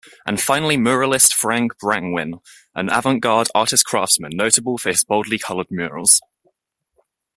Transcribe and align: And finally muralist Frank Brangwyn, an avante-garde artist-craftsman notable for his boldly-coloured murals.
And 0.25 0.41
finally 0.41 0.77
muralist 0.77 1.31
Frank 1.31 1.77
Brangwyn, 1.77 2.41
an 2.73 2.87
avante-garde 2.87 3.49
artist-craftsman 3.53 4.31
notable 4.33 4.79
for 4.79 4.89
his 4.89 5.03
boldly-coloured 5.03 5.69
murals. 5.69 6.19